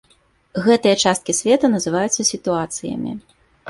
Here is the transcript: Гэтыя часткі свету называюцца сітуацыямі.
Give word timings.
Гэтыя 0.67 0.95
часткі 1.03 1.37
свету 1.43 1.73
называюцца 1.77 2.21
сітуацыямі. 2.35 3.19